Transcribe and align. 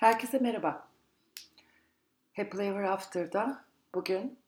Herkese 0.00 0.38
merhaba. 0.38 0.86
Happy 2.36 2.62
Ever 2.62 2.82
After'da 2.82 3.64
bugün 3.94 4.38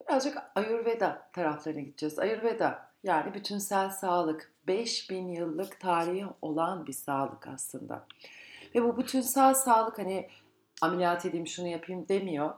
birazcık 0.00 0.38
Ayurveda 0.54 1.30
taraflarına 1.32 1.80
gideceğiz. 1.80 2.18
Ayurveda 2.18 2.90
yani 3.02 3.34
bütünsel 3.34 3.90
sağlık. 3.90 4.52
5000 4.66 5.28
yıllık 5.28 5.80
tarihi 5.80 6.26
olan 6.42 6.86
bir 6.86 6.92
sağlık 6.92 7.46
aslında. 7.46 8.06
Ve 8.74 8.84
bu 8.84 8.96
bütünsel 8.96 9.54
sağlık 9.54 9.98
hani 9.98 10.28
ameliyat 10.80 11.26
edeyim 11.26 11.46
şunu 11.46 11.68
yapayım 11.68 12.08
demiyor. 12.08 12.54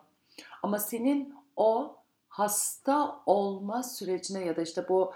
Ama 0.63 0.79
senin 0.79 1.35
o 1.57 1.97
hasta 2.29 3.23
olma 3.27 3.83
sürecine 3.83 4.45
ya 4.45 4.57
da 4.57 4.63
işte 4.63 4.89
bu 4.89 5.15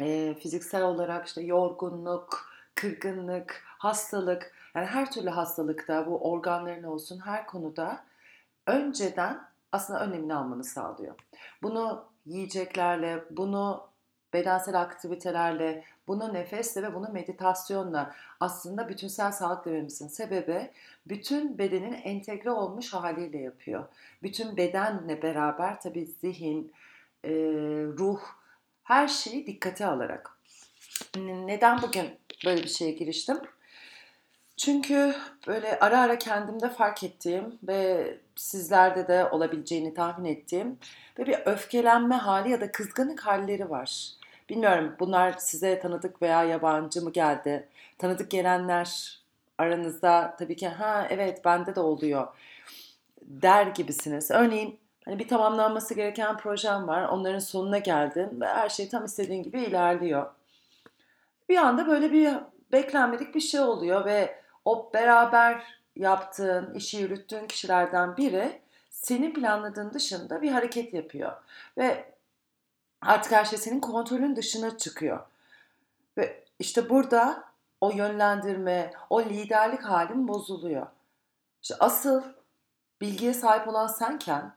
e, 0.00 0.34
fiziksel 0.34 0.82
olarak 0.82 1.26
işte 1.26 1.42
yorgunluk, 1.42 2.52
kırgınlık, 2.74 3.64
hastalık 3.78 4.61
yani 4.74 4.86
her 4.86 5.10
türlü 5.10 5.30
hastalıkta 5.30 6.06
bu 6.06 6.30
organların 6.30 6.82
olsun 6.82 7.18
her 7.18 7.46
konuda 7.46 8.04
önceden 8.66 9.40
aslında 9.72 10.04
önlemini 10.04 10.34
almanı 10.34 10.64
sağlıyor. 10.64 11.14
Bunu 11.62 12.04
yiyeceklerle, 12.26 13.24
bunu 13.30 13.92
bedensel 14.32 14.80
aktivitelerle, 14.80 15.84
bunu 16.06 16.34
nefesle 16.34 16.82
ve 16.82 16.94
bunu 16.94 17.08
meditasyonla 17.12 18.14
aslında 18.40 18.88
bütünsel 18.88 19.32
sağlık 19.32 19.64
dememizin 19.64 20.08
sebebi 20.08 20.70
bütün 21.06 21.58
bedenin 21.58 21.92
entegre 21.92 22.50
olmuş 22.50 22.94
haliyle 22.94 23.38
yapıyor. 23.38 23.84
Bütün 24.22 24.56
bedenle 24.56 25.22
beraber 25.22 25.80
tabii 25.80 26.06
zihin, 26.06 26.72
ruh, 27.98 28.20
her 28.82 29.08
şeyi 29.08 29.46
dikkate 29.46 29.86
alarak. 29.86 30.38
Neden 31.16 31.82
bugün 31.82 32.18
böyle 32.44 32.62
bir 32.62 32.68
şeye 32.68 32.90
giriştim? 32.90 33.38
Çünkü 34.56 35.14
böyle 35.46 35.78
ara 35.78 36.00
ara 36.00 36.18
kendimde 36.18 36.68
fark 36.68 37.04
ettiğim 37.04 37.58
ve 37.62 38.06
sizlerde 38.36 39.08
de 39.08 39.28
olabileceğini 39.30 39.94
tahmin 39.94 40.30
ettiğim 40.30 40.78
ve 41.18 41.26
bir 41.26 41.38
öfkelenme 41.46 42.14
hali 42.14 42.50
ya 42.50 42.60
da 42.60 42.72
kızgınlık 42.72 43.20
halleri 43.20 43.70
var. 43.70 44.08
Bilmiyorum 44.48 44.96
bunlar 45.00 45.32
size 45.32 45.78
tanıdık 45.78 46.22
veya 46.22 46.44
yabancı 46.44 47.02
mı 47.02 47.12
geldi? 47.12 47.68
Tanıdık 47.98 48.30
gelenler 48.30 49.18
aranızda 49.58 50.36
tabii 50.38 50.56
ki 50.56 50.68
ha 50.68 51.06
evet 51.10 51.44
bende 51.44 51.74
de 51.74 51.80
oluyor 51.80 52.28
der 53.26 53.66
gibisiniz. 53.66 54.30
Örneğin 54.30 54.78
hani 55.04 55.18
bir 55.18 55.28
tamamlanması 55.28 55.94
gereken 55.94 56.36
projem 56.36 56.88
var. 56.88 57.08
Onların 57.08 57.38
sonuna 57.38 57.78
geldin 57.78 58.40
ve 58.40 58.46
her 58.46 58.68
şey 58.68 58.88
tam 58.88 59.04
istediğin 59.04 59.42
gibi 59.42 59.62
ilerliyor. 59.62 60.26
Bir 61.48 61.56
anda 61.56 61.86
böyle 61.86 62.12
bir 62.12 62.34
beklenmedik 62.72 63.34
bir 63.34 63.40
şey 63.40 63.60
oluyor 63.60 64.04
ve 64.04 64.41
o 64.64 64.90
beraber 64.94 65.80
yaptığın, 65.96 66.74
işi 66.74 66.96
yürüttüğün 66.96 67.46
kişilerden 67.46 68.16
biri 68.16 68.62
senin 68.90 69.34
planladığın 69.34 69.92
dışında 69.92 70.42
bir 70.42 70.52
hareket 70.52 70.94
yapıyor. 70.94 71.32
Ve 71.78 72.12
artık 73.00 73.32
her 73.32 73.44
şey 73.44 73.58
senin 73.58 73.80
kontrolün 73.80 74.36
dışına 74.36 74.78
çıkıyor. 74.78 75.26
Ve 76.18 76.44
işte 76.58 76.90
burada 76.90 77.44
o 77.80 77.90
yönlendirme, 77.90 78.92
o 79.10 79.22
liderlik 79.22 79.82
halin 79.82 80.28
bozuluyor. 80.28 80.86
İşte 81.62 81.74
asıl 81.80 82.22
bilgiye 83.00 83.34
sahip 83.34 83.68
olan 83.68 83.86
senken 83.86 84.52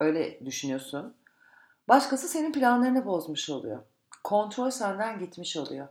öyle 0.00 0.46
düşünüyorsun. 0.46 1.14
Başkası 1.88 2.28
senin 2.28 2.52
planlarını 2.52 3.06
bozmuş 3.06 3.50
oluyor. 3.50 3.78
Kontrol 4.24 4.70
senden 4.70 5.18
gitmiş 5.18 5.56
oluyor. 5.56 5.88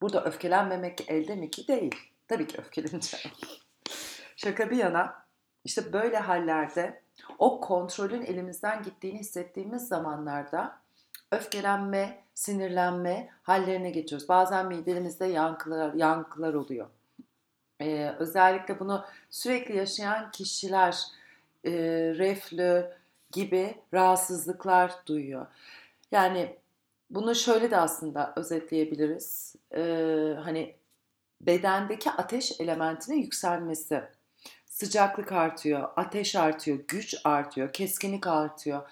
Burada 0.00 0.24
öfkelenmemek 0.24 1.10
elde 1.10 1.36
mi 1.36 1.50
ki? 1.50 1.68
Değil. 1.68 1.94
Tabii 2.30 2.46
ki 2.46 2.58
öfkeleneceğim. 2.58 3.36
Şaka 4.36 4.70
bir 4.70 4.76
yana 4.76 5.24
işte 5.64 5.92
böyle 5.92 6.18
hallerde 6.18 7.02
o 7.38 7.60
kontrolün 7.60 8.22
elimizden 8.22 8.82
gittiğini 8.82 9.18
hissettiğimiz 9.18 9.88
zamanlarda 9.88 10.78
öfkelenme, 11.32 12.24
sinirlenme 12.34 13.28
hallerine 13.42 13.90
geçiyoruz. 13.90 14.28
Bazen 14.28 14.66
midemizde 14.66 15.26
yankılar, 15.26 15.94
yankılar 15.94 16.54
oluyor. 16.54 16.86
Ee, 17.80 18.14
özellikle 18.18 18.80
bunu 18.80 19.04
sürekli 19.30 19.76
yaşayan 19.76 20.30
kişiler 20.30 21.02
e, 21.64 21.72
reflü 22.18 22.90
gibi 23.32 23.74
rahatsızlıklar 23.94 24.92
duyuyor. 25.06 25.46
Yani 26.12 26.56
bunu 27.10 27.34
şöyle 27.34 27.70
de 27.70 27.76
aslında 27.76 28.32
özetleyebiliriz. 28.36 29.56
Ee, 29.74 30.34
hani 30.44 30.79
bedendeki 31.40 32.10
ateş 32.10 32.60
elementine 32.60 33.16
yükselmesi. 33.16 34.02
Sıcaklık 34.66 35.32
artıyor, 35.32 35.88
ateş 35.96 36.36
artıyor, 36.36 36.78
güç 36.88 37.14
artıyor, 37.24 37.72
keskinlik 37.72 38.26
artıyor. 38.26 38.82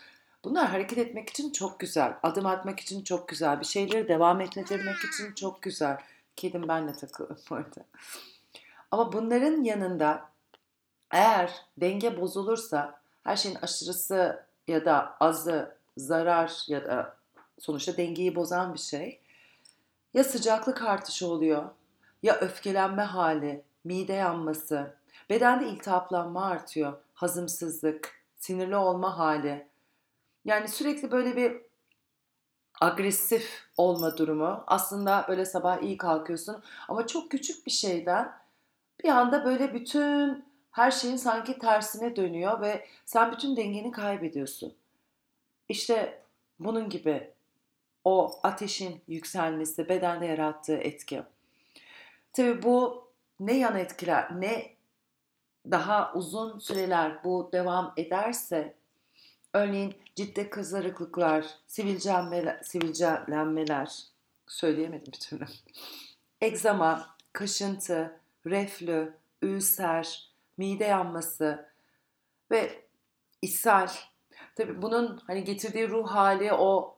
Bunlar 0.45 0.67
hareket 0.69 0.99
etmek 0.99 1.31
için 1.31 1.53
çok 1.53 1.81
güzel. 1.81 2.15
Adım 2.23 2.47
atmak 2.47 2.81
için 2.81 3.05
çok 3.05 3.29
güzel. 3.29 3.61
Bir 3.61 3.67
şeyleri 3.67 4.09
devam 4.09 4.41
ettirmek 4.41 4.97
için 5.05 5.35
çok 5.35 5.63
güzel. 5.63 5.99
Kedim 6.37 6.69
benle 6.69 6.93
takılı 6.93 7.39
bu 7.51 7.55
arada. 7.55 7.85
Ama 8.91 9.13
bunların 9.13 9.65
yanında 9.65 10.29
eğer 11.11 11.53
denge 11.77 12.21
bozulursa 12.21 13.01
her 13.25 13.37
şeyin 13.37 13.57
aşırısı 13.63 14.45
ya 14.69 14.85
da 14.85 15.17
azı 15.21 15.77
zarar 15.97 16.65
ya 16.69 16.85
da 16.85 17.17
sonuçta 17.59 17.97
dengeyi 17.97 18.35
bozan 18.35 18.75
bir 18.75 18.79
şey. 18.79 19.21
Ya 20.15 20.25
sıcaklık 20.25 20.83
artışı 20.83 21.27
oluyor 21.27 21.65
ya 22.23 22.37
öfkelenme 22.37 23.03
hali, 23.03 23.65
mide 23.85 24.13
yanması, 24.13 24.97
bedende 25.31 25.69
iltihaplanma 25.69 26.47
artıyor, 26.47 26.93
hazımsızlık, 27.15 28.25
sinirli 28.37 28.77
olma 28.77 29.19
hali. 29.19 29.69
Yani 30.45 30.69
sürekli 30.69 31.11
böyle 31.11 31.37
bir 31.37 31.57
agresif 32.81 33.69
olma 33.77 34.17
durumu. 34.17 34.65
Aslında 34.67 35.27
böyle 35.29 35.45
sabah 35.45 35.83
iyi 35.83 35.97
kalkıyorsun 35.97 36.63
ama 36.89 37.07
çok 37.07 37.31
küçük 37.31 37.67
bir 37.67 37.71
şeyden 37.71 38.33
bir 39.05 39.09
anda 39.09 39.45
böyle 39.45 39.75
bütün 39.75 40.45
her 40.71 40.91
şeyin 40.91 41.17
sanki 41.17 41.59
tersine 41.59 42.17
dönüyor 42.17 42.61
ve 42.61 42.87
sen 43.05 43.33
bütün 43.33 43.57
dengeni 43.57 43.91
kaybediyorsun. 43.91 44.75
İşte 45.69 46.23
bunun 46.59 46.89
gibi 46.89 47.31
o 48.05 48.41
ateşin 48.43 49.01
yükselmesi, 49.09 49.89
bedende 49.89 50.27
yarattığı 50.27 50.77
etki. 50.77 51.23
Tabii 52.33 52.63
bu 52.63 53.09
ne 53.41 53.59
yan 53.59 53.77
etkiler, 53.77 54.41
ne 54.41 54.77
daha 55.71 56.13
uzun 56.15 56.59
süreler 56.59 57.25
bu 57.25 57.51
devam 57.53 57.95
ederse, 57.97 58.75
örneğin 59.55 59.95
ciddi 60.15 60.51
kızarıklıklar, 60.51 61.47
sivilcelenmeler, 61.67 62.61
sivilcelenmeler 62.63 64.03
söyleyemedim 64.47 65.13
bir 65.13 65.19
türlü. 65.21 65.45
Egzama, 66.41 67.17
kaşıntı, 67.33 68.21
reflü, 68.47 69.15
ülser, 69.43 70.31
mide 70.57 70.85
yanması 70.85 71.69
ve 72.51 72.85
ishal. 73.43 73.89
Tabii 74.57 74.83
bunun 74.83 75.23
hani 75.27 75.45
getirdiği 75.45 75.89
ruh 75.89 76.09
hali 76.09 76.53
o 76.53 76.98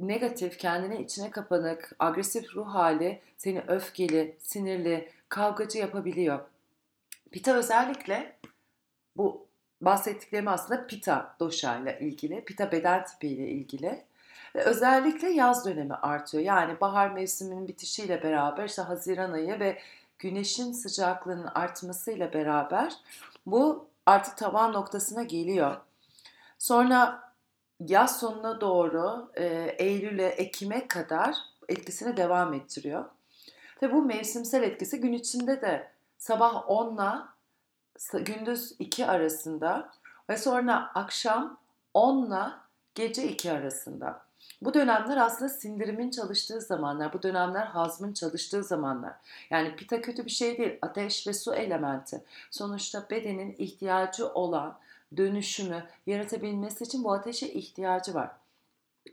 negatif, 0.00 0.58
kendine 0.58 1.00
içine 1.00 1.30
kapanık, 1.30 1.96
agresif 1.98 2.56
ruh 2.56 2.74
hali 2.74 3.20
seni 3.36 3.62
öfkeli, 3.68 4.36
sinirli, 4.40 5.12
kavgacı 5.28 5.78
yapabiliyor. 5.78 6.40
Pita 7.30 7.54
özellikle 7.54 8.36
bu 9.16 9.46
bahsettiklerim 9.80 10.48
aslında 10.48 10.86
pita 10.86 11.36
doşa 11.40 11.76
ile 11.76 11.98
ilgili, 12.00 12.44
pita 12.44 12.72
beden 12.72 13.04
tipi 13.04 13.28
ile 13.28 13.48
ilgili. 13.48 14.04
Ve 14.54 14.62
özellikle 14.62 15.28
yaz 15.28 15.66
dönemi 15.66 15.94
artıyor. 15.94 16.44
Yani 16.44 16.80
bahar 16.80 17.10
mevsiminin 17.10 17.68
bitişiyle 17.68 18.22
beraber 18.22 18.64
işte 18.64 18.82
Haziran 18.82 19.32
ayı 19.32 19.60
ve 19.60 19.78
güneşin 20.18 20.72
sıcaklığının 20.72 21.50
artmasıyla 21.54 22.32
beraber 22.32 22.92
bu 23.46 23.88
artık 24.06 24.36
tavan 24.36 24.72
noktasına 24.72 25.22
geliyor. 25.22 25.76
Sonra 26.58 27.25
yaz 27.80 28.20
sonuna 28.20 28.60
doğru 28.60 29.30
e, 29.34 29.44
Eylül'e, 29.78 30.26
Ekim'e 30.26 30.88
kadar 30.88 31.36
etkisini 31.68 32.16
devam 32.16 32.54
ettiriyor. 32.54 33.04
Ve 33.82 33.92
bu 33.92 34.02
mevsimsel 34.02 34.62
etkisi 34.62 35.00
gün 35.00 35.12
içinde 35.12 35.60
de 35.60 35.90
sabah 36.18 36.70
10 36.70 36.94
ile 36.94 38.24
gündüz 38.24 38.72
2 38.78 39.06
arasında 39.06 39.92
ve 40.30 40.36
sonra 40.36 40.90
akşam 40.94 41.58
10 41.94 42.26
ile 42.26 42.52
gece 42.94 43.28
2 43.28 43.52
arasında. 43.52 44.26
Bu 44.62 44.74
dönemler 44.74 45.16
aslında 45.16 45.48
sindirimin 45.48 46.10
çalıştığı 46.10 46.60
zamanlar, 46.60 47.12
bu 47.12 47.22
dönemler 47.22 47.66
hazmın 47.66 48.12
çalıştığı 48.12 48.64
zamanlar. 48.64 49.12
Yani 49.50 49.76
pita 49.76 50.00
kötü 50.00 50.24
bir 50.24 50.30
şey 50.30 50.58
değil, 50.58 50.78
ateş 50.82 51.26
ve 51.26 51.32
su 51.32 51.54
elementi. 51.54 52.24
Sonuçta 52.50 53.06
bedenin 53.10 53.54
ihtiyacı 53.58 54.28
olan 54.28 54.78
dönüşümü 55.16 55.86
yaratabilmesi 56.06 56.84
için 56.84 57.04
bu 57.04 57.12
ateşe 57.12 57.48
ihtiyacı 57.48 58.14
var. 58.14 58.30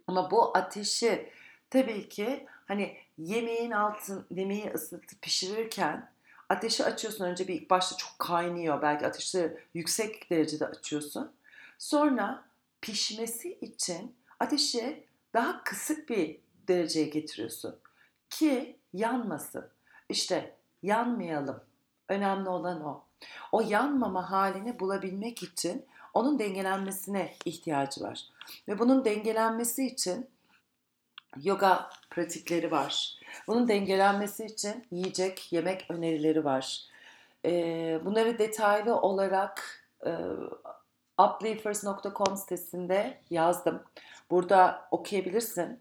Ama 0.07 0.31
bu 0.31 0.57
ateşi 0.57 1.30
tabii 1.69 2.10
ki 2.10 2.48
hani 2.68 2.98
yemeğin 3.18 3.72
altın, 3.72 4.25
yemeği 4.31 4.72
ısıtıp 4.74 5.22
pişirirken 5.22 6.12
ateşi 6.50 6.86
açıyorsun. 6.86 7.25
Önce 7.25 7.48
bir 7.48 7.62
ilk 7.62 7.69
başta 7.69 7.98
çok 7.98 8.19
kaynıyor. 8.19 8.81
Belki 8.81 9.06
ateşi 9.06 9.57
yüksek 9.74 10.30
derecede 10.30 10.68
açıyorsun. 10.68 11.31
Sonra 11.78 12.45
pişmesi 12.81 13.54
için 13.54 14.16
ateşi 14.40 15.04
daha 15.34 15.63
kısık 15.63 16.10
bir 16.10 16.40
dereceye 16.68 17.06
getiriyorsun. 17.06 17.80
Ki 18.30 18.80
yanmasın. 18.94 19.69
İşte 20.10 20.56
yanmayalım. 20.84 21.63
Önemli 22.10 22.50
olan 22.50 22.86
o. 22.86 23.06
O 23.52 23.62
yanmama 23.62 24.31
halini 24.31 24.80
bulabilmek 24.80 25.44
için 25.44 25.86
onun 26.14 26.40
dengelenmesine 26.40 27.34
ihtiyacı 27.46 28.02
var. 28.02 28.24
Ve 28.68 28.80
bunun 28.80 29.06
dengelenmesi 29.06 29.88
için 29.88 30.30
yoga 31.44 31.90
pratikleri 32.10 32.72
var. 32.72 33.20
Bunun 33.48 33.68
dengelenmesi 33.68 34.46
için 34.46 34.86
yiyecek, 34.92 35.54
yemek 35.54 35.86
önerileri 35.90 36.46
var. 36.46 36.81
Bunları 38.06 38.40
detaylı 38.40 38.96
olarak 38.96 39.86
e, 40.06 40.12
sitesinde 42.36 43.22
yazdım. 43.30 43.84
Burada 44.31 44.88
okuyabilirsin. 44.92 45.80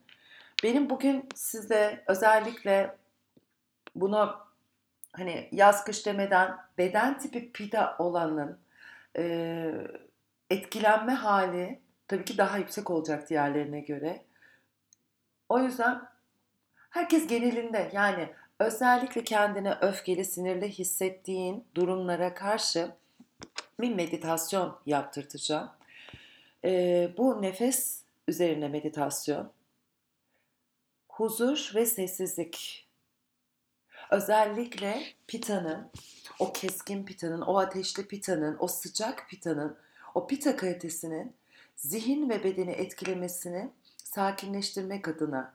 Benim 0.62 0.90
bugün 0.90 1.28
size 1.34 2.04
özellikle 2.06 2.96
bunu 3.94 4.36
hani 5.12 5.48
yaz 5.52 5.84
kış 5.84 6.06
demeden 6.06 6.56
beden 6.78 7.18
tipi 7.18 7.52
pita 7.52 7.96
olanın 7.98 8.58
e, 9.18 9.74
etkilenme 10.50 11.12
hali 11.12 11.80
tabii 12.08 12.24
ki 12.24 12.38
daha 12.38 12.58
yüksek 12.58 12.90
olacak 12.90 13.30
diğerlerine 13.30 13.80
göre. 13.80 14.24
O 15.48 15.58
yüzden 15.58 16.02
herkes 16.90 17.26
genelinde 17.26 17.90
yani 17.92 18.28
özellikle 18.58 19.24
kendine 19.24 19.78
öfkeli, 19.80 20.24
sinirli 20.24 20.68
hissettiğin 20.68 21.64
durumlara 21.74 22.34
karşı 22.34 22.90
bir 23.80 23.94
meditasyon 23.94 24.78
yaptırtacağım. 24.86 25.70
Ee, 26.64 27.10
bu 27.16 27.42
nefes 27.42 28.02
üzerine 28.28 28.68
meditasyon. 28.68 29.52
Huzur 31.08 31.72
ve 31.74 31.86
sessizlik. 31.86 32.88
Özellikle 34.12 35.02
pitanın, 35.26 35.90
o 36.38 36.52
keskin 36.52 37.04
pitanın, 37.04 37.40
o 37.40 37.58
ateşli 37.58 38.06
pitanın, 38.06 38.56
o 38.58 38.68
sıcak 38.68 39.28
pitanın, 39.28 39.76
o 40.14 40.26
pita 40.26 40.56
kalitesinin 40.56 41.36
zihin 41.76 42.30
ve 42.30 42.44
bedeni 42.44 42.70
etkilemesini 42.70 43.70
sakinleştirmek 43.96 45.08
adına 45.08 45.54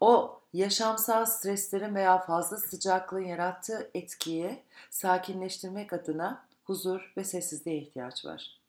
o 0.00 0.40
yaşamsal 0.52 1.24
streslerin 1.24 1.94
veya 1.94 2.18
fazla 2.18 2.56
sıcaklığın 2.56 3.24
yarattığı 3.24 3.90
etkiyi 3.94 4.62
sakinleştirmek 4.90 5.92
adına 5.92 6.46
huzur 6.64 7.12
ve 7.16 7.24
sessizliğe 7.24 7.78
ihtiyaç 7.78 8.24
var. 8.24 8.60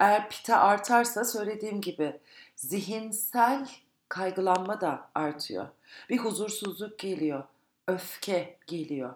Eğer 0.00 0.30
pita 0.30 0.58
artarsa 0.58 1.24
söylediğim 1.24 1.80
gibi 1.80 2.20
zihinsel 2.56 3.68
kaygılanma 4.08 4.80
da 4.80 5.10
artıyor. 5.14 5.68
Bir 6.10 6.18
huzursuzluk 6.18 6.98
geliyor, 6.98 7.44
öfke 7.88 8.58
geliyor. 8.66 9.14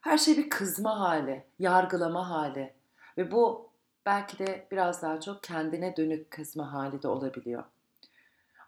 Her 0.00 0.18
şey 0.18 0.36
bir 0.36 0.50
kızma 0.50 1.00
hali, 1.00 1.44
yargılama 1.58 2.30
hali 2.30 2.74
ve 3.18 3.30
bu 3.30 3.70
belki 4.06 4.38
de 4.38 4.66
biraz 4.70 5.02
daha 5.02 5.20
çok 5.20 5.42
kendine 5.42 5.96
dönük 5.96 6.30
kızma 6.30 6.72
hali 6.72 7.02
de 7.02 7.08
olabiliyor. 7.08 7.64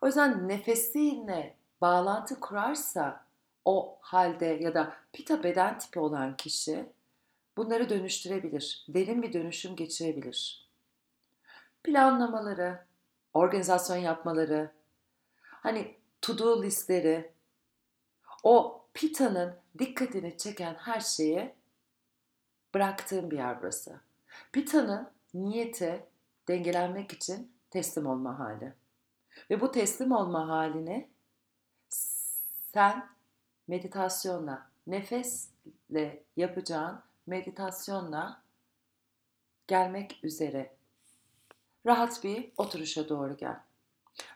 O 0.01 0.07
yüzden 0.07 0.49
nefesiyle 0.49 1.57
bağlantı 1.81 2.41
kurarsa 2.41 3.25
o 3.65 3.99
halde 4.01 4.47
ya 4.47 4.75
da 4.75 4.95
pita 5.13 5.43
beden 5.43 5.79
tipi 5.79 6.01
olan 6.01 6.37
kişi 6.37 6.93
bunları 7.57 7.89
dönüştürebilir. 7.89 8.87
Derin 8.89 9.23
bir 9.23 9.33
dönüşüm 9.33 9.77
geçirebilir. 9.77 10.69
Planlamaları, 11.85 12.85
organizasyon 13.35 13.97
yapmaları, 13.97 14.73
hani 15.41 15.97
to-do 16.23 16.63
listleri, 16.63 17.33
o 18.43 18.80
pitanın 18.95 19.57
dikkatini 19.79 20.39
çeken 20.39 20.75
her 20.75 21.01
şeyi 21.01 21.55
bıraktığım 22.75 23.31
bir 23.31 23.37
yer 23.37 23.63
burası. 23.63 24.01
Pitanın 24.53 25.11
niyeti 25.35 26.07
dengelenmek 26.49 27.13
için 27.13 27.53
teslim 27.71 28.07
olma 28.07 28.39
hali. 28.39 28.75
Ve 29.51 29.61
bu 29.61 29.73
teslim 29.73 30.13
olma 30.13 30.49
halini 30.49 31.09
sen 32.73 33.09
meditasyonla, 33.69 34.71
nefesle 34.87 36.23
yapacağın 36.37 37.03
meditasyonla 37.27 38.43
gelmek 39.67 40.21
üzere 40.23 40.77
rahat 41.87 42.25
bir 42.25 42.53
oturuşa 42.57 43.09
doğru 43.09 43.37
gel. 43.37 43.61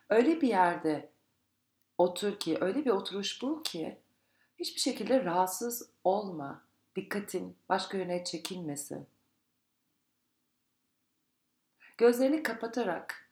Öyle 0.08 0.40
bir 0.40 0.48
yerde 0.48 1.10
otur 1.98 2.38
ki, 2.38 2.58
öyle 2.60 2.84
bir 2.84 2.90
oturuş 2.90 3.42
bul 3.42 3.64
ki 3.64 3.98
hiçbir 4.58 4.80
şekilde 4.80 5.24
rahatsız 5.24 5.90
olma. 6.04 6.64
Dikkatin 6.96 7.56
başka 7.68 7.98
yöne 7.98 8.24
çekilmesin. 8.24 9.06
Gözlerini 11.98 12.42
kapatarak 12.42 13.30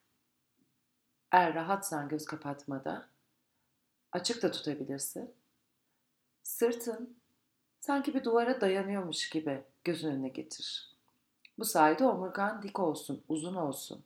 eğer 1.33 1.55
rahatsan 1.55 2.09
göz 2.09 2.25
kapatmada 2.25 3.09
açık 4.13 4.43
da 4.43 4.51
tutabilirsin. 4.51 5.35
Sırtın 6.43 7.17
sanki 7.81 8.15
bir 8.15 8.25
duvara 8.25 8.61
dayanıyormuş 8.61 9.31
gibi 9.31 9.65
gözün 9.85 10.11
önüne 10.11 10.29
getir. 10.29 10.97
Bu 11.59 11.65
sayede 11.65 12.05
omurgan 12.05 12.63
dik 12.63 12.81
olsun, 12.81 13.25
uzun 13.29 13.55
olsun. 13.55 14.05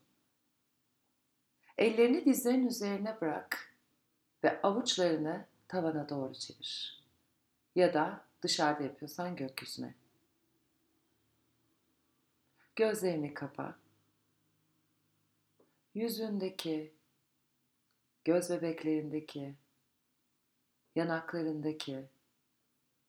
Ellerini 1.78 2.24
dizlerin 2.24 2.66
üzerine 2.66 3.20
bırak 3.20 3.74
ve 4.44 4.62
avuçlarını 4.62 5.46
tavana 5.68 6.08
doğru 6.08 6.34
çevir. 6.34 6.95
Ya 7.76 7.94
da 7.94 8.24
dışarıda 8.42 8.82
yapıyorsan 8.82 9.36
gökyüzüne. 9.36 9.94
Gözlerini 12.76 13.34
kapa. 13.34 13.78
Yüzündeki, 15.94 16.92
göz 18.24 18.50
bebeklerindeki, 18.50 19.54
yanaklarındaki, 20.94 22.04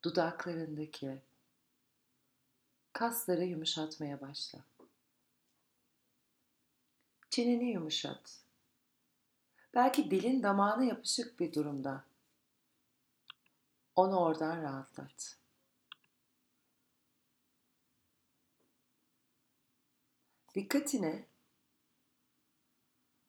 dudaklarındaki 0.03 1.21
kasları 2.93 3.43
yumuşatmaya 3.43 4.21
başla. 4.21 4.59
Çeneni 7.29 7.71
yumuşat. 7.71 8.39
Belki 9.73 10.11
dilin 10.11 10.43
damağına 10.43 10.83
yapışık 10.83 11.39
bir 11.39 11.53
durumda. 11.53 12.03
Onu 13.97 14.19
oradan 14.19 14.61
rahatlat. 14.61 15.37
Dikkatini 20.55 21.25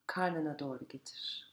karnına 0.07 0.59
doğru 0.59 0.89
getir. 0.89 1.53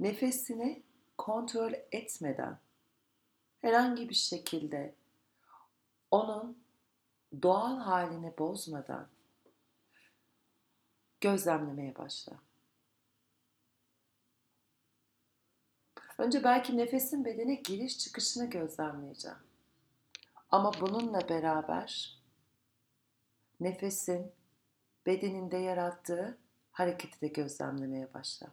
Nefesini 0.00 0.82
kontrol 1.18 1.72
etmeden 1.92 2.58
herhangi 3.60 4.08
bir 4.08 4.14
şekilde 4.14 4.94
onun 6.10 6.64
doğal 7.42 7.78
halini 7.78 8.38
bozmadan 8.38 9.08
gözlemlemeye 11.20 11.96
başla. 11.96 12.51
Önce 16.22 16.44
belki 16.44 16.76
nefesin 16.76 17.24
bedene 17.24 17.54
giriş 17.54 17.98
çıkışını 17.98 18.50
gözlemleyeceğim. 18.50 19.38
Ama 20.50 20.72
bununla 20.80 21.28
beraber 21.28 22.18
nefesin 23.60 24.32
bedeninde 25.06 25.56
yarattığı 25.56 26.38
hareketi 26.72 27.20
de 27.20 27.28
gözlemlemeye 27.28 28.14
başla. 28.14 28.46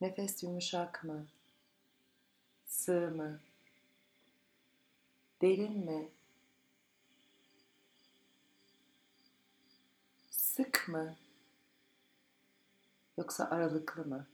Nefes 0.00 0.42
yumuşak 0.42 1.04
mı? 1.04 1.26
Sığ 2.66 3.10
mı? 3.10 3.40
Derin 5.42 5.78
mi? 5.78 6.08
Sık 10.30 10.88
mı? 10.88 11.16
Yoksa 13.16 13.50
aralıklı 13.50 14.04
mı? 14.04 14.26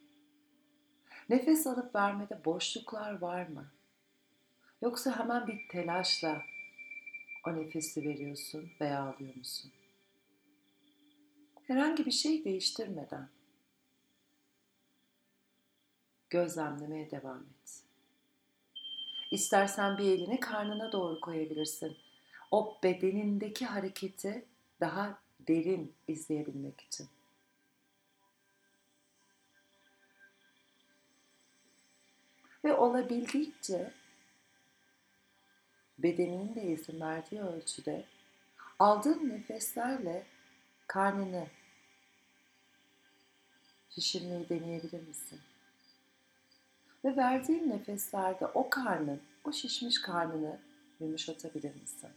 Nefes 1.29 1.67
alıp 1.67 1.95
vermede 1.95 2.45
boşluklar 2.45 3.19
var 3.19 3.47
mı? 3.47 3.71
Yoksa 4.83 5.19
hemen 5.19 5.47
bir 5.47 5.69
telaşla 5.69 6.43
o 7.47 7.57
nefesi 7.57 8.05
veriyorsun 8.05 8.71
veya 8.81 9.03
alıyor 9.03 9.37
musun? 9.37 9.73
Herhangi 11.67 12.07
bir 12.07 12.11
şey 12.11 12.45
değiştirmeden 12.45 13.29
gözlemlemeye 16.35 17.11
devam 17.11 17.39
et. 17.39 17.83
İstersen 19.31 19.99
bir 19.99 20.05
elini 20.05 20.41
karnına 20.41 20.93
doğru 20.93 21.21
koyabilirsin. 21.21 21.97
O 22.51 22.79
bedenindeki 22.83 23.67
hareketi 23.67 24.45
daha 24.81 25.19
derin 25.41 25.95
izleyebilmek 26.09 26.81
için. 26.81 27.09
Ve 32.65 32.75
olabildiğince 32.75 33.93
bedeninin 35.99 36.55
de 36.55 36.63
izin 36.63 37.01
verdiği 37.01 37.41
ölçüde 37.41 38.05
aldığın 38.79 39.29
nefeslerle 39.29 40.27
karnını 40.87 41.47
şişirmeyi 43.91 44.49
deneyebilir 44.49 45.09
misin? 45.09 45.41
Ve 47.05 47.17
verdiğin 47.17 47.71
nefeslerde 47.71 48.47
o 48.47 48.71
karnın, 48.71 49.23
o 49.45 49.53
şişmiş 49.53 50.01
karnını 50.01 50.59
yumuşatabilir 51.01 51.75
misin? 51.75 52.11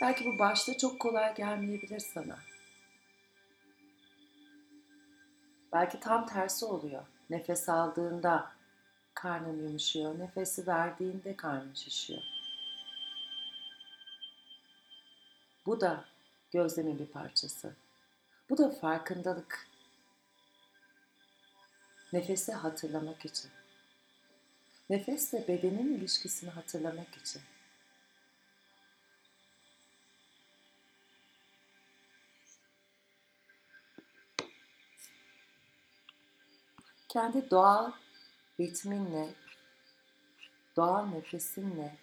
Belki 0.00 0.24
bu 0.24 0.38
başta 0.38 0.76
çok 0.78 1.00
kolay 1.00 1.34
gelmeyebilir 1.34 2.00
sana. 2.00 2.38
Belki 5.72 6.00
tam 6.00 6.26
tersi 6.26 6.64
oluyor. 6.64 7.02
Nefes 7.30 7.68
aldığında 7.68 8.52
karnın 9.14 9.66
yumuşuyor, 9.66 10.18
nefesi 10.18 10.66
verdiğinde 10.66 11.36
karnın 11.36 11.74
şişiyor. 11.74 12.22
Bu 15.66 15.80
da 15.80 16.04
gözlemin 16.52 16.98
bir 16.98 17.06
parçası. 17.06 17.72
Bu 18.50 18.58
da 18.58 18.70
farkındalık. 18.70 19.73
Nefesi 22.14 22.52
hatırlamak 22.52 23.24
için. 23.24 23.50
Nefesle 24.90 25.48
bedenin 25.48 25.94
ilişkisini 25.94 26.50
hatırlamak 26.50 27.16
için. 27.16 27.42
Kendi 37.08 37.50
doğal 37.50 37.92
ritminle, 38.60 39.34
doğal 40.76 41.06
nefesinle 41.06 41.96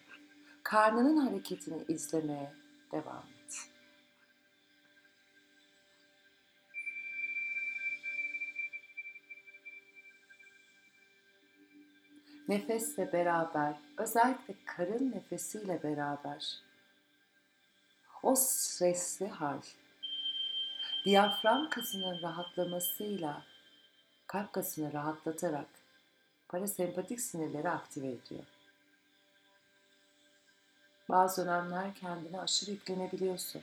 karnının 0.64 1.18
hareketini 1.18 1.84
izlemeye 1.88 2.54
devam 2.92 3.24
et. 3.36 3.41
Nefesle 12.52 13.14
beraber, 13.14 13.76
özellikle 13.98 14.56
karın 14.66 15.12
nefesiyle 15.12 15.84
beraber 15.84 16.58
o 18.24 18.36
stresli 18.36 19.28
hal, 19.28 19.62
diyafram 21.06 21.70
kasının 21.70 22.22
rahatlamasıyla 22.22 23.44
kalp 24.28 24.54
kasını 24.54 24.94
rahatlatarak 24.94 25.68
parasempatik 26.48 27.22
sinirleri 27.22 27.70
aktive 27.70 28.08
ediyor. 28.08 28.44
Bazı 31.10 31.46
dönemler 31.46 31.94
kendine 31.96 32.42
aşırı 32.42 32.72
yüklenebiliyorsun. 32.72 33.62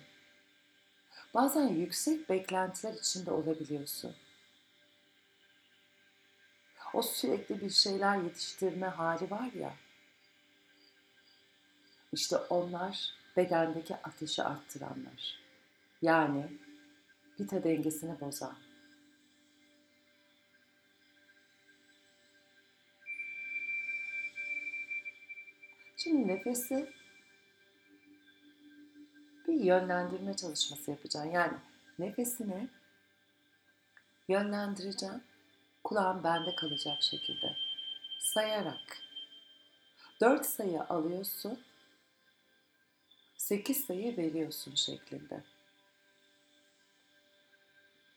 Bazen 1.34 1.68
yüksek 1.68 2.28
beklentiler 2.28 2.92
içinde 2.94 3.30
olabiliyorsun. 3.30 4.16
O 6.94 7.02
sürekli 7.02 7.60
bir 7.60 7.70
şeyler 7.70 8.16
yetiştirme 8.16 8.86
hali 8.86 9.30
var 9.30 9.52
ya. 9.52 9.74
İşte 12.12 12.36
onlar 12.36 13.14
bedendeki 13.36 13.96
ateşi 13.96 14.42
arttıranlar. 14.42 15.38
Yani 16.02 16.52
pita 17.36 17.64
dengesini 17.64 18.20
bozan. 18.20 18.56
Şimdi 25.96 26.28
nefesi 26.28 26.92
bir 29.48 29.60
yönlendirme 29.60 30.36
çalışması 30.36 30.90
yapacaksın. 30.90 31.30
Yani 31.30 31.56
nefesini 31.98 32.68
yönlendireceğim. 34.28 35.27
Kulağın 35.88 36.24
bende 36.24 36.54
kalacak 36.54 37.02
şekilde. 37.02 37.56
Sayarak. 38.18 38.98
Dört 40.20 40.46
sayı 40.46 40.82
alıyorsun. 40.82 41.60
Sekiz 43.36 43.84
sayı 43.86 44.16
veriyorsun 44.16 44.74
şeklinde. 44.74 45.44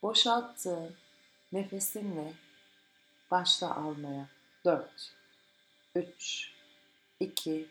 Boşalttığın 0.02 0.96
nefesinle 1.52 2.34
başla 3.30 3.76
almaya. 3.76 4.28
Dört, 4.64 5.14
üç, 5.94 6.50
2, 7.20 7.68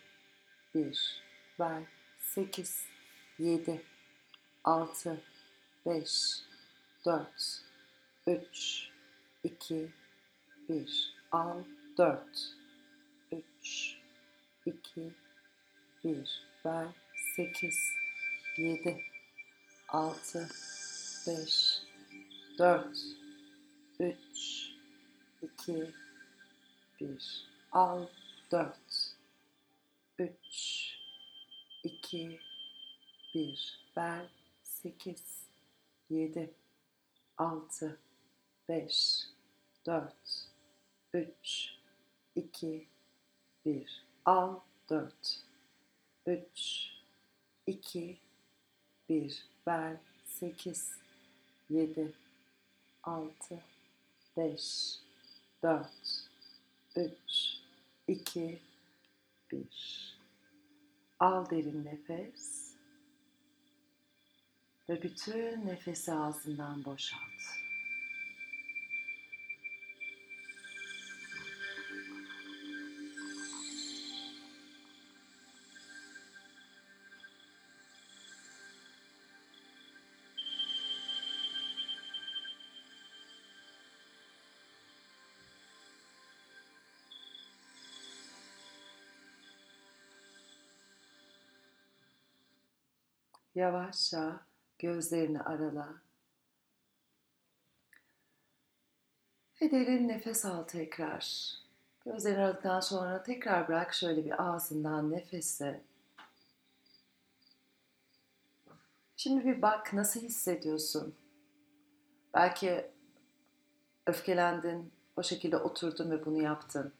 1, 0.75 1.23
ver, 1.59 1.83
8, 2.19 2.85
7, 3.39 3.85
6, 4.63 5.21
5, 5.85 6.41
4, 7.05 7.61
3, 8.27 8.90
2, 9.43 9.91
1, 10.67 11.13
al, 11.31 11.65
4, 11.95 12.21
3, 13.29 13.43
2, 14.65 15.13
1, 16.03 16.25
ver, 16.63 16.93
8, 17.37 17.71
7, 18.55 18.97
6, 21.25 21.87
5, 22.57 22.57
4, 22.57 22.87
3, 23.97 24.17
2, 25.37 25.85
1, 26.99 27.17
al, 27.71 28.09
4, 28.49 28.75
3, 30.17 30.29
2, 31.83 32.39
1, 33.33 33.57
ver, 33.95 34.29
8, 34.83 35.15
7, 36.07 36.53
6, 37.37 38.10
5, 38.67 39.27
4, 39.85 40.13
3, 41.13 41.77
2, 42.35 42.87
1, 43.65 44.03
al, 44.25 44.59
4, 44.89 45.13
3, 46.25 46.91
2, 47.67 48.19
1, 49.09 49.45
ver, 49.67 49.97
8, 50.25 50.97
7, 51.69 52.13
6, 53.03 53.59
5, 54.37 54.99
4, 55.61 55.87
3, 56.95 57.61
2, 58.07 58.59
1. 59.51 60.17
Al 61.19 61.49
derin 61.49 61.85
nefes 61.85 62.73
ve 64.89 65.01
bütün 65.01 65.65
nefesi 65.65 66.13
ağzından 66.13 66.85
boşalt. 66.85 67.30
Yavaşça 93.55 94.39
gözlerini 94.79 95.41
arala. 95.41 96.01
Ve 99.61 99.71
derin 99.71 100.07
nefes 100.07 100.45
al 100.45 100.63
tekrar. 100.63 101.53
Gözlerini 102.05 102.39
aradıktan 102.39 102.79
sonra 102.79 103.23
tekrar 103.23 103.67
bırak 103.67 103.93
şöyle 103.93 104.25
bir 104.25 104.43
ağzından 104.43 105.11
nefesi. 105.11 105.81
Şimdi 109.17 109.45
bir 109.45 109.61
bak 109.61 109.93
nasıl 109.93 110.19
hissediyorsun? 110.19 111.15
Belki 112.33 112.91
öfkelendin, 114.07 114.91
o 115.15 115.23
şekilde 115.23 115.57
oturdun 115.57 116.11
ve 116.11 116.25
bunu 116.25 116.41
yaptın. 116.41 116.93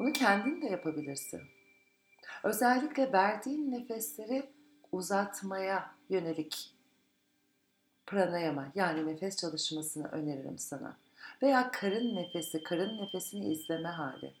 Bunu 0.00 0.12
kendin 0.12 0.62
de 0.62 0.66
yapabilirsin. 0.66 1.42
Özellikle 2.44 3.12
verdiğin 3.12 3.72
nefesleri 3.72 4.50
uzatmaya 4.96 5.94
yönelik 6.08 6.74
pranayama 8.06 8.72
yani 8.74 9.06
nefes 9.06 9.36
çalışmasını 9.36 10.08
öneririm 10.08 10.58
sana. 10.58 10.96
Veya 11.42 11.70
karın 11.70 12.16
nefesi, 12.16 12.62
karın 12.62 12.98
nefesini 12.98 13.52
izleme 13.52 13.88
hali. 13.88 14.32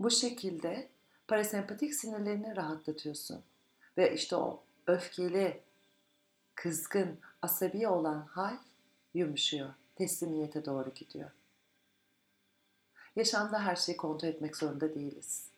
Bu 0.00 0.10
şekilde 0.10 0.88
parasempatik 1.28 1.94
sinirlerini 1.94 2.56
rahatlatıyorsun. 2.56 3.42
Ve 3.98 4.14
işte 4.14 4.36
o 4.36 4.62
öfkeli, 4.86 5.60
kızgın, 6.54 7.18
asabi 7.42 7.88
olan 7.88 8.20
hal 8.20 8.56
yumuşuyor. 9.14 9.74
Teslimiyete 9.96 10.64
doğru 10.64 10.94
gidiyor. 10.94 11.30
Yaşamda 13.16 13.64
her 13.64 13.76
şeyi 13.76 13.96
kontrol 13.96 14.28
etmek 14.28 14.56
zorunda 14.56 14.94
değiliz. 14.94 15.48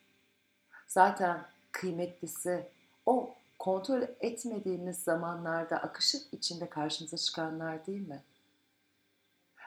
Zaten 0.86 1.46
kıymetlisi 1.72 2.66
o 3.06 3.36
kontrol 3.58 4.02
etmediğimiz 4.20 4.98
zamanlarda 4.98 5.76
akışın 5.76 6.22
içinde 6.32 6.68
karşımıza 6.68 7.16
çıkanlar 7.16 7.86
değil 7.86 8.08
mi? 8.08 8.22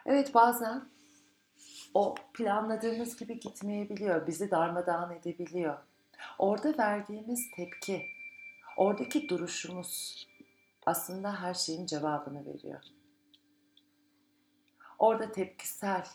Evet 0.05 0.33
bazen 0.33 0.89
o 1.93 2.15
planladığımız 2.33 3.15
gibi 3.15 3.39
gitmeyebiliyor, 3.39 4.27
bizi 4.27 4.51
darmadağın 4.51 5.11
edebiliyor. 5.11 5.77
Orada 6.39 6.77
verdiğimiz 6.77 7.51
tepki, 7.55 8.05
oradaki 8.77 9.29
duruşumuz 9.29 10.27
aslında 10.85 11.41
her 11.41 11.53
şeyin 11.53 11.85
cevabını 11.85 12.45
veriyor. 12.45 12.81
Orada 14.99 15.31
tepkisel 15.31 16.07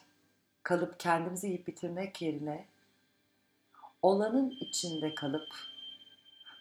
kalıp 0.62 1.00
kendimizi 1.00 1.46
yiyip 1.46 1.66
bitirmek 1.66 2.22
yerine 2.22 2.68
olanın 4.02 4.50
içinde 4.50 5.14
kalıp 5.14 5.48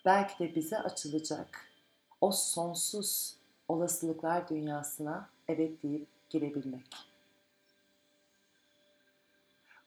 belki 0.05 0.39
de 0.39 0.55
bize 0.55 0.79
açılacak 0.79 1.67
o 2.21 2.31
sonsuz 2.31 3.35
olasılıklar 3.67 4.49
dünyasına 4.49 5.29
evet 5.47 5.83
deyip 5.83 6.07
girebilmek. 6.29 6.85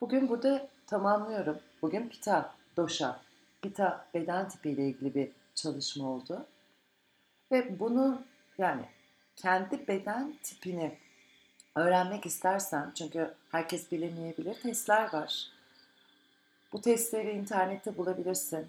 Bugün 0.00 0.28
burada 0.28 0.68
tamamlıyorum. 0.86 1.58
Bugün 1.82 2.08
Pita, 2.08 2.54
Dosha, 2.76 3.20
Pita 3.62 4.06
beden 4.14 4.48
tipiyle 4.48 4.88
ilgili 4.88 5.14
bir 5.14 5.30
çalışma 5.54 6.08
oldu. 6.08 6.46
Ve 7.52 7.78
bunu 7.78 8.22
yani 8.58 8.84
kendi 9.36 9.88
beden 9.88 10.34
tipini 10.42 10.98
öğrenmek 11.74 12.26
istersen 12.26 12.92
çünkü 12.94 13.34
herkes 13.50 13.92
bilemeyebilir 13.92 14.54
testler 14.54 15.12
var. 15.12 15.50
Bu 16.72 16.80
testleri 16.80 17.30
internette 17.30 17.96
bulabilirsin. 17.96 18.68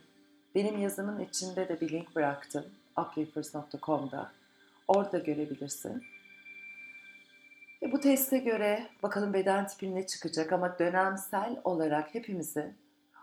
Benim 0.56 0.82
yazımın 0.82 1.20
içinde 1.20 1.70
de 1.70 1.82
bir 1.82 1.90
link 1.92 2.16
bıraktım. 2.16 2.66
uplifters.com'da. 2.98 4.32
Orada 4.88 5.18
görebilirsin. 5.18 6.04
Ve 7.82 7.92
bu 7.92 8.00
teste 8.00 8.38
göre 8.38 8.90
bakalım 9.04 9.34
beden 9.34 9.68
tipin 9.68 9.96
ne 9.96 10.08
çıkacak 10.08 10.54
ama 10.54 10.80
dönemsel 10.80 11.62
olarak 11.64 12.16
hepimizin 12.16 12.78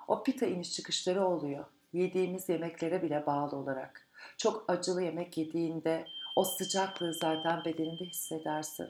o 0.09 0.23
pita 0.23 0.47
iniş 0.47 0.73
çıkışları 0.73 1.25
oluyor. 1.25 1.65
Yediğimiz 1.93 2.49
yemeklere 2.49 3.03
bile 3.03 3.27
bağlı 3.27 3.57
olarak. 3.57 4.07
Çok 4.39 4.65
acılı 4.69 5.03
yemek 5.03 5.39
yediğinde 5.39 6.07
o 6.37 6.45
sıcaklığı 6.45 7.15
zaten 7.15 7.65
bedeninde 7.65 8.05
hissedersin. 8.05 8.89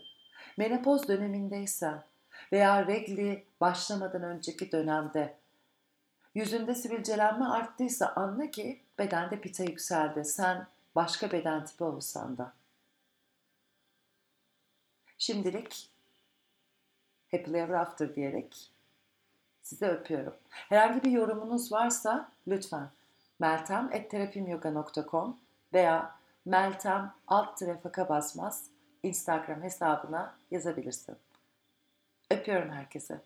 Menopoz 0.56 1.08
dönemindeysen 1.08 2.02
veya 2.52 2.86
regli 2.86 3.44
başlamadan 3.60 4.22
önceki 4.22 4.72
dönemde 4.72 5.34
yüzünde 6.34 6.74
sivilcelenme 6.74 7.44
arttıysa 7.44 8.12
anla 8.16 8.50
ki 8.50 8.80
bedende 8.98 9.40
pita 9.40 9.64
yükseldi. 9.64 10.24
Sen 10.24 10.66
başka 10.94 11.32
beden 11.32 11.64
tipi 11.64 11.84
olsan 11.84 12.38
da. 12.38 12.52
Şimdilik 15.18 15.90
Happily 17.30 17.58
Ever 17.58 17.74
After 17.74 18.14
diyerek 18.14 18.70
size 19.62 19.86
öpüyorum. 19.86 20.34
Herhangi 20.50 21.02
bir 21.02 21.10
yorumunuz 21.10 21.72
varsa 21.72 22.32
lütfen 22.48 22.90
meltem.terapimyoga.com 23.38 25.38
veya 25.72 26.14
meltem 26.44 27.14
alt 27.26 27.62
faka 27.82 28.08
basmaz 28.08 28.64
Instagram 29.02 29.62
hesabına 29.62 30.36
yazabilirsin. 30.50 31.16
Öpüyorum 32.30 32.70
herkese. 32.70 33.20